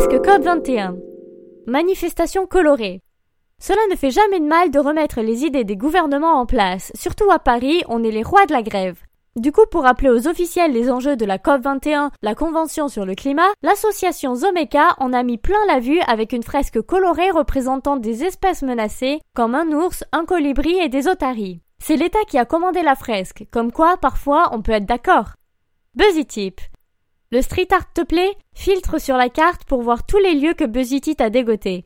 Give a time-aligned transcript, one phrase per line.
[0.00, 0.96] Fresque COP21.
[1.66, 3.02] Manifestation colorée.
[3.60, 7.30] Cela ne fait jamais de mal de remettre les idées des gouvernements en place, surtout
[7.30, 8.98] à Paris, on est les rois de la grève.
[9.36, 13.14] Du coup, pour rappeler aux officiels les enjeux de la COP21, la Convention sur le
[13.14, 18.24] climat, l'association Zomeka en a mis plein la vue avec une fresque colorée représentant des
[18.24, 21.60] espèces menacées, comme un ours, un colibri et des otaries.
[21.78, 25.32] C'est l'État qui a commandé la fresque, comme quoi, parfois, on peut être d'accord.
[25.94, 26.58] BuzzyTip.
[27.32, 28.36] Le street art te plaît?
[28.54, 31.78] Filtre sur la carte pour voir tous les lieux que BuzzyTip a dégoté.